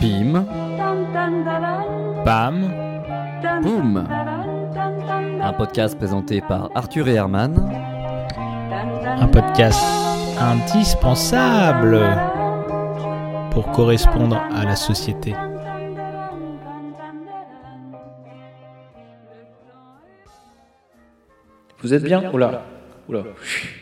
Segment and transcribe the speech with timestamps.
[0.00, 0.44] Pim,
[2.26, 2.70] Pam,
[3.62, 4.06] Boum
[5.42, 7.54] Un podcast présenté par Arthur et Herman.
[9.06, 9.82] Un podcast
[10.38, 12.00] indispensable
[13.50, 15.34] pour correspondre à la société.
[21.82, 22.62] Vous êtes bien Oula,
[23.08, 23.22] oula,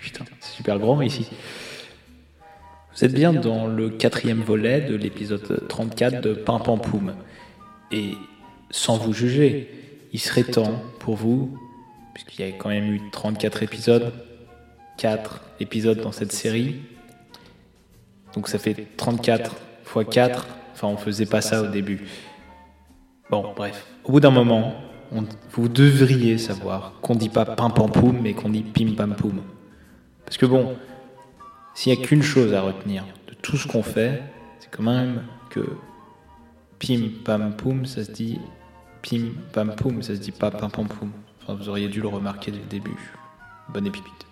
[0.02, 1.28] putain, c'est super grand ici.
[2.98, 7.14] Vous êtes bien dans le quatrième volet de l'épisode 34 de Pimpampoum.
[7.92, 8.14] Et
[8.72, 9.70] sans vous juger,
[10.12, 11.56] il serait temps pour vous,
[12.12, 14.12] puisqu'il y a quand même eu 34 épisodes,
[14.96, 16.80] 4 épisodes dans cette série.
[18.34, 20.48] Donc ça fait 34 fois 4.
[20.74, 22.00] Enfin, on faisait pas ça au début.
[23.30, 23.86] Bon, bref.
[24.02, 24.74] Au bout d'un moment,
[25.52, 29.40] vous devriez savoir qu'on dit pas pim pam poum, mais qu'on dit pim pam poum.
[30.24, 30.76] Parce que bon,
[31.78, 34.20] s'il y a qu'une chose à retenir de tout ce qu'on fait,
[34.58, 35.60] c'est quand même que
[36.80, 38.40] pim pam poum, ça se dit
[39.00, 41.12] pim pam poum, ça se dit pas pim pam poum.
[41.40, 43.12] Enfin, vous auriez dû le remarquer dès le début.
[43.68, 44.26] Bonne épipite.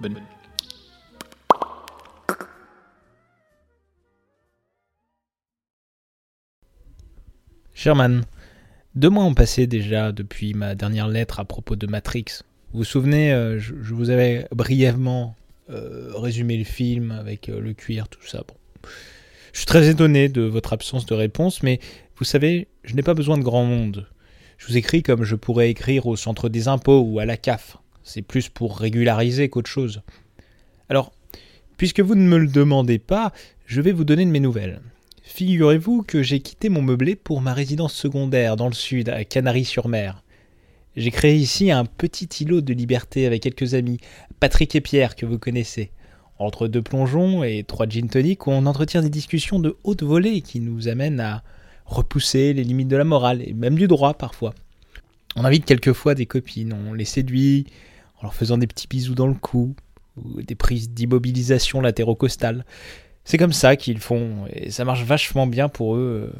[0.00, 0.16] Bonne.
[7.74, 8.24] Sherman,
[8.96, 12.40] deux mois ont passé déjà depuis ma dernière lettre à propos de Matrix.
[12.72, 15.36] Vous vous souvenez, euh, je vous avais brièvement
[15.70, 18.42] euh, résumé le film avec euh, le cuir, tout ça.
[18.46, 18.54] Bon.
[19.52, 21.80] Je suis très étonné de votre absence de réponse, mais
[22.16, 24.06] vous savez, je n'ai pas besoin de grand monde.
[24.58, 27.76] Je vous écris comme je pourrais écrire au centre des impôts ou à la CAF.
[28.02, 30.02] C'est plus pour régulariser qu'autre chose.
[30.88, 31.12] Alors,
[31.76, 33.32] puisque vous ne me le demandez pas,
[33.66, 34.80] je vais vous donner de mes nouvelles.
[35.22, 40.22] Figurez-vous que j'ai quitté mon meublé pour ma résidence secondaire dans le sud, à Canaries-sur-Mer.
[40.96, 43.98] J'ai créé ici un petit îlot de liberté avec quelques amis,
[44.40, 45.92] Patrick et Pierre, que vous connaissez.
[46.38, 50.58] Entre deux plongeons et trois gin toniques, on entretient des discussions de haute volée qui
[50.58, 51.44] nous amènent à
[51.84, 54.54] repousser les limites de la morale et même du droit parfois.
[55.36, 57.66] On invite quelquefois des copines, on les séduit
[58.18, 59.76] en leur faisant des petits bisous dans le cou
[60.16, 62.64] ou des prises d'immobilisation latérocostale.
[63.24, 66.32] C'est comme ça qu'ils font et ça marche vachement bien pour eux.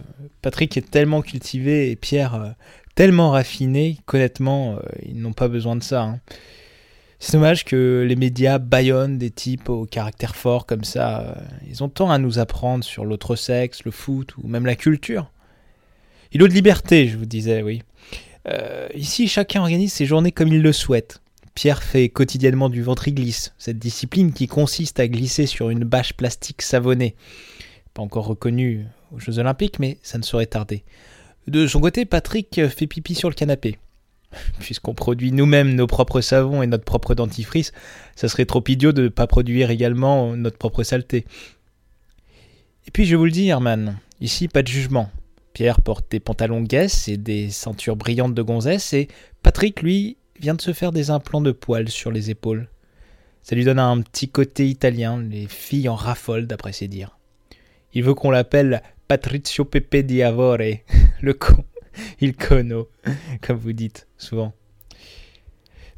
[0.43, 2.51] Patrick est tellement cultivé et Pierre euh,
[2.95, 6.03] tellement raffiné qu'honnêtement, euh, ils n'ont pas besoin de ça.
[6.03, 6.21] hein.
[7.19, 11.21] C'est dommage que les médias baillonnent des types au caractère fort comme ça.
[11.21, 11.35] euh,
[11.69, 15.31] Ils ont tant à nous apprendre sur l'autre sexe, le foot ou même la culture.
[16.33, 17.83] Îlot de liberté, je vous disais, oui.
[18.49, 21.21] Euh, ici, chacun organise ses journées comme il le souhaite.
[21.55, 26.63] Pierre fait quotidiennement du ventriglisse, cette discipline qui consiste à glisser sur une bâche plastique
[26.63, 27.17] savonnée.
[27.93, 30.85] Pas encore reconnue aux Jeux Olympiques, mais ça ne saurait tarder.
[31.51, 33.77] De son côté, Patrick fait pipi sur le canapé.
[34.61, 37.73] Puisqu'on produit nous-mêmes nos propres savons et notre propre dentifrice,
[38.15, 41.25] ça serait trop idiot de ne pas produire également notre propre saleté.
[42.87, 45.11] Et puis je vous le dis, Herman, ici pas de jugement.
[45.53, 49.09] Pierre porte des pantalons guesses et des ceintures brillantes de gonzesse, et
[49.43, 52.69] Patrick, lui, vient de se faire des implants de poils sur les épaules.
[53.43, 57.19] Ça lui donne un petit côté italien, les filles en raffolent d'après ses dires.
[57.93, 60.59] Il veut qu'on l'appelle Patrizio Pepe di Avore,
[61.23, 61.65] le con,
[62.21, 62.89] il cono,
[63.41, 64.53] comme vous dites souvent.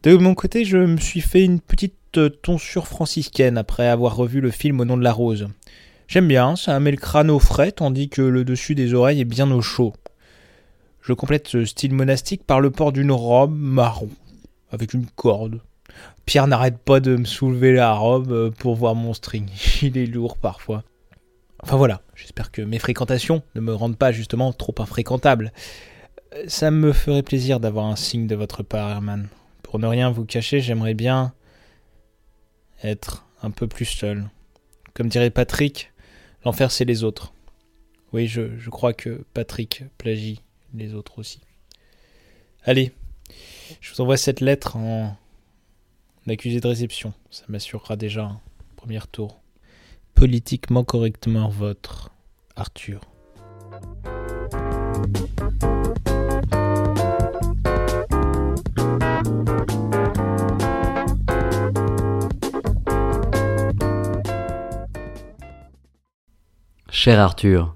[0.03, 4.41] De mon côté, je me suis fait une petite euh, tonsure franciscaine après avoir revu
[4.41, 5.49] le film Au nom de la rose.
[6.09, 9.25] J'aime bien, ça met le crâne au frais tandis que le dessus des oreilles est
[9.25, 9.93] bien au chaud.
[11.01, 14.11] Je complète ce style monastique par le port d'une robe marron,
[14.71, 15.61] avec une corde.
[16.27, 19.47] Pierre n'arrête pas de me soulever la robe euh, pour voir mon string.
[19.83, 20.85] Il est lourd parfois.
[21.63, 25.53] Enfin voilà, j'espère que mes fréquentations ne me rendent pas justement trop infréquentable.
[26.35, 29.29] Euh, Ça me ferait plaisir d'avoir un signe de votre part, Herman.
[29.63, 31.33] Pour ne rien vous cacher, j'aimerais bien
[32.83, 34.29] être un peu plus seul.
[34.95, 35.93] Comme dirait Patrick,
[36.45, 37.33] l'enfer c'est les autres.
[38.13, 40.43] Oui, je, je crois que Patrick plagie
[40.75, 41.41] les autres aussi.
[42.65, 42.93] Allez,
[43.81, 45.17] je vous envoie cette lettre en
[46.29, 47.15] accusé de réception.
[47.31, 48.41] Ça m'assurera déjà un
[48.77, 49.42] premier tour.
[50.23, 52.13] Politiquement correctement votre
[52.55, 53.01] Arthur.
[66.89, 67.75] Cher Arthur,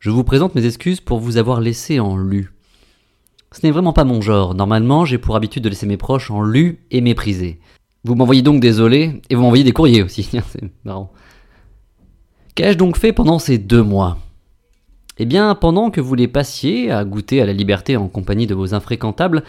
[0.00, 2.52] je vous présente mes excuses pour vous avoir laissé en lu.
[3.52, 4.54] Ce n'est vraiment pas mon genre.
[4.54, 7.58] Normalement, j'ai pour habitude de laisser mes proches en lu et méprisé.
[8.04, 10.24] Vous m'envoyez donc désolé, et vous m'envoyez des courriers aussi.
[10.52, 11.10] C'est marrant.
[12.54, 14.18] Qu'ai-je donc fait pendant ces deux mois?
[15.18, 18.54] Eh bien, pendant que vous les passiez à goûter à la liberté en compagnie de
[18.54, 19.42] vos infréquentables,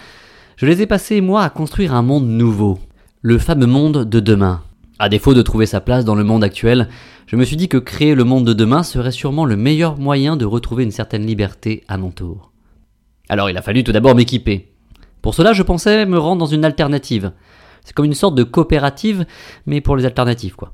[0.57, 2.79] je les ai passés, moi, à construire un monde nouveau.
[3.21, 4.63] Le fameux monde de demain.
[4.97, 6.89] À défaut de trouver sa place dans le monde actuel,
[7.27, 10.35] je me suis dit que créer le monde de demain serait sûrement le meilleur moyen
[10.35, 12.51] de retrouver une certaine liberté à mon tour.
[13.29, 14.71] Alors il a fallu tout d'abord m'équiper.
[15.21, 17.33] Pour cela, je pensais me rendre dans une alternative.
[17.83, 19.27] C'est comme une sorte de coopérative,
[19.67, 20.73] mais pour les alternatives, quoi.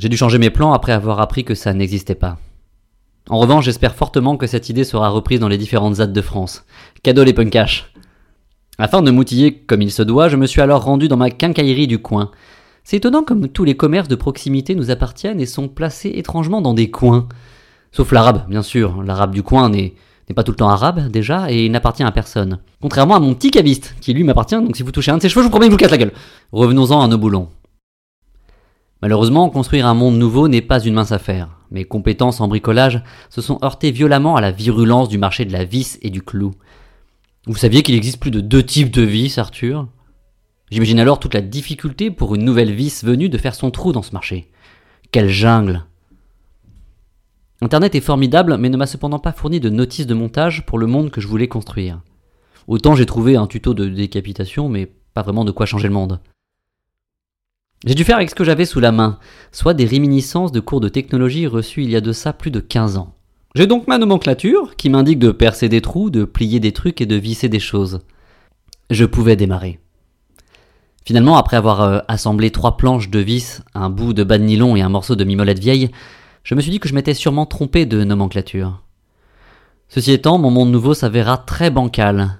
[0.00, 2.38] J'ai dû changer mes plans après avoir appris que ça n'existait pas.
[3.28, 6.64] En revanche, j'espère fortement que cette idée sera reprise dans les différentes ZAD de France.
[7.02, 7.92] Cadeau les punkash.
[8.78, 11.86] Afin de m'outiller comme il se doit, je me suis alors rendu dans ma quincaillerie
[11.86, 12.30] du coin.
[12.82, 16.72] C'est étonnant comme tous les commerces de proximité nous appartiennent et sont placés étrangement dans
[16.72, 17.28] des coins.
[17.92, 19.02] Sauf l'arabe, bien sûr.
[19.02, 19.92] L'arabe du coin n'est
[20.34, 22.60] pas tout le temps arabe déjà et il n'appartient à personne.
[22.80, 25.28] Contrairement à mon petit caviste, qui lui m'appartient, donc si vous touchez un de ses
[25.28, 26.12] cheveux, je vous promets que vous casse la gueule.
[26.52, 27.48] Revenons-en à nos boulons.
[29.02, 31.58] Malheureusement, construire un monde nouveau n'est pas une mince affaire.
[31.70, 35.64] Mes compétences en bricolage se sont heurtées violemment à la virulence du marché de la
[35.64, 36.52] vis et du clou.
[37.46, 39.88] Vous saviez qu'il existe plus de deux types de vis, Arthur?
[40.70, 44.02] J'imagine alors toute la difficulté pour une nouvelle vis venue de faire son trou dans
[44.02, 44.50] ce marché.
[45.10, 45.86] Quelle jungle
[47.62, 50.86] Internet est formidable, mais ne m'a cependant pas fourni de notices de montage pour le
[50.86, 52.00] monde que je voulais construire.
[52.68, 56.20] Autant j'ai trouvé un tuto de décapitation, mais pas vraiment de quoi changer le monde.
[57.86, 59.18] J'ai dû faire avec ce que j'avais sous la main,
[59.52, 62.60] soit des réminiscences de cours de technologie reçus il y a de ça plus de
[62.60, 63.14] 15 ans.
[63.54, 67.06] J'ai donc ma nomenclature, qui m'indique de percer des trous, de plier des trucs et
[67.06, 68.00] de visser des choses.
[68.90, 69.80] Je pouvais démarrer.
[71.06, 74.76] Finalement, après avoir euh, assemblé trois planches de vis, un bout de bas de nylon
[74.76, 75.90] et un morceau de mimolette vieille,
[76.44, 78.82] je me suis dit que je m'étais sûrement trompé de nomenclature.
[79.88, 82.38] Ceci étant, mon monde nouveau s'avéra très bancal.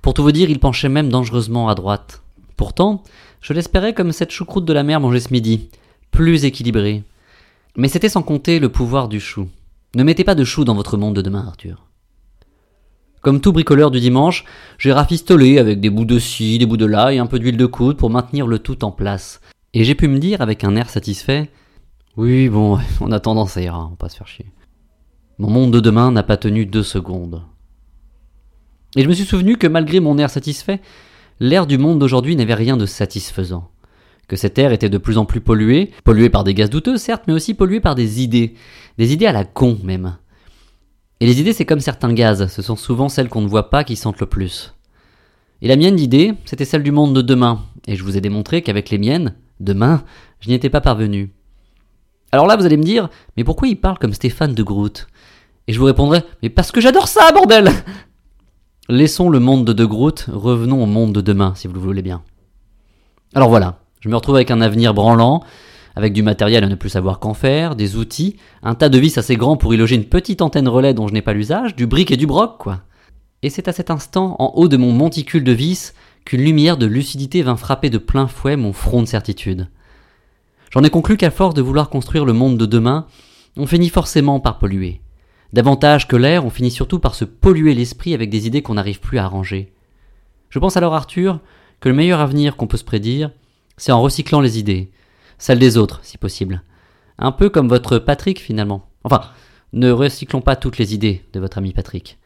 [0.00, 2.22] Pour tout vous dire, il penchait même dangereusement à droite.
[2.70, 3.02] Pourtant,
[3.40, 5.70] je l'espérais comme cette choucroute de la mer mangée ce midi,
[6.12, 7.02] plus équilibrée.
[7.76, 9.48] Mais c'était sans compter le pouvoir du chou.
[9.96, 11.88] Ne mettez pas de chou dans votre monde de demain, Arthur.
[13.22, 14.44] Comme tout bricoleur du dimanche,
[14.78, 17.56] j'ai rafistolé avec des bouts de ci, des bouts de là et un peu d'huile
[17.56, 19.40] de coude pour maintenir le tout en place.
[19.74, 21.50] Et j'ai pu me dire avec un air satisfait
[22.16, 24.46] Oui, bon, on a tendance à ira, on va pas se faire chier.
[25.38, 27.42] Mon monde de demain n'a pas tenu deux secondes.
[28.94, 30.80] Et je me suis souvenu que malgré mon air satisfait,
[31.40, 33.70] l'air du monde d'aujourd'hui n'avait rien de satisfaisant.
[34.28, 37.24] Que cet air était de plus en plus pollué, pollué par des gaz douteux certes,
[37.26, 38.54] mais aussi pollué par des idées,
[38.98, 40.18] des idées à la con même.
[41.18, 43.82] Et les idées, c'est comme certains gaz, ce sont souvent celles qu'on ne voit pas
[43.82, 44.74] qui sentent le plus.
[45.62, 48.62] Et la mienne d'idée, c'était celle du monde de demain, et je vous ai démontré
[48.62, 50.04] qu'avec les miennes, demain,
[50.38, 51.32] je n'y étais pas parvenu.
[52.32, 55.08] Alors là, vous allez me dire, mais pourquoi il parle comme Stéphane de Groot?
[55.66, 57.70] Et je vous répondrai, mais parce que j'adore ça, bordel
[58.90, 62.02] Laissons le monde de De Groot, revenons au monde de demain, si vous le voulez
[62.02, 62.22] bien.
[63.36, 65.44] Alors voilà, je me retrouve avec un avenir branlant,
[65.94, 68.34] avec du matériel à ne plus savoir qu'en faire, des outils,
[68.64, 71.12] un tas de vis assez grand pour y loger une petite antenne relais dont je
[71.12, 72.80] n'ai pas l'usage, du brick et du broc, quoi.
[73.44, 75.94] Et c'est à cet instant, en haut de mon monticule de vis,
[76.24, 79.68] qu'une lumière de lucidité vint frapper de plein fouet mon front de certitude.
[80.72, 83.06] J'en ai conclu qu'à force de vouloir construire le monde de demain,
[83.56, 85.00] on finit forcément par polluer.
[85.52, 89.00] Davantage que l'air, on finit surtout par se polluer l'esprit avec des idées qu'on n'arrive
[89.00, 89.72] plus à arranger.
[90.48, 91.40] Je pense alors, Arthur,
[91.80, 93.30] que le meilleur avenir qu'on peut se prédire,
[93.76, 94.92] c'est en recyclant les idées,
[95.38, 96.62] celle des autres, si possible.
[97.18, 98.88] Un peu comme votre Patrick, finalement.
[99.04, 99.22] Enfin,
[99.72, 102.18] ne recyclons pas toutes les idées de votre ami Patrick.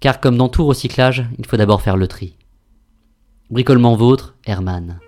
[0.00, 2.36] Car comme dans tout recyclage, il faut d'abord faire le tri.
[3.50, 4.98] Bricolement vôtre, Herman.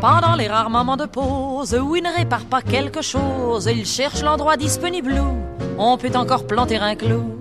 [0.00, 4.22] Pendant les rares moments de pause où il ne répare pas quelque chose, il cherche
[4.22, 5.36] l'endroit disponible où
[5.76, 7.36] on peut encore planter un clou.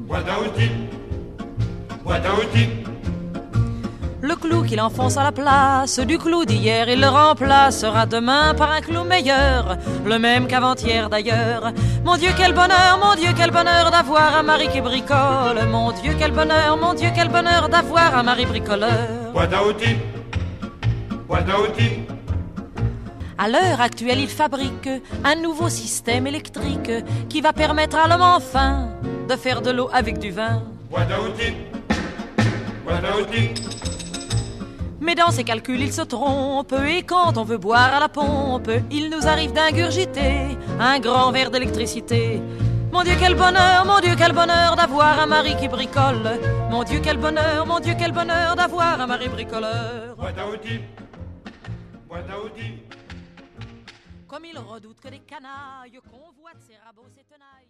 [4.22, 8.72] Le clou qu'il enfonce à la place du clou d'hier, il le remplacera demain par
[8.72, 11.72] un clou meilleur, le même qu'avant-hier d'ailleurs.
[12.04, 15.66] Mon Dieu, quel bonheur, mon Dieu, quel bonheur d'avoir un mari qui bricole.
[15.72, 19.32] Mon Dieu, quel bonheur, mon Dieu, quel bonheur d'avoir un mari bricoleur.
[23.42, 24.90] À l'heure actuelle, il fabrique
[25.24, 26.92] un nouveau système électrique
[27.30, 28.90] qui va permettre à l'homme enfin
[29.30, 30.62] de faire de l'eau avec du vin.
[35.00, 38.72] Mais dans ses calculs, il se trompe, et quand on veut boire à la pompe,
[38.92, 42.42] il nous arrive d'ingurgiter un grand verre d'électricité.
[42.92, 46.40] Mon Dieu, quel bonheur, mon Dieu, quel bonheur d'avoir un mari qui bricole.
[46.70, 50.18] Mon Dieu, quel bonheur, mon Dieu, quel bonheur d'avoir un mari bricoleur.
[54.40, 57.69] Comme il redoute que les canailles convoitent ses rabots, ses tenailles.